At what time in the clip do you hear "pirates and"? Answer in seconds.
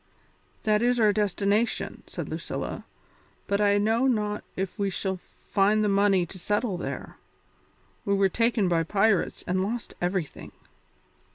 8.81-9.61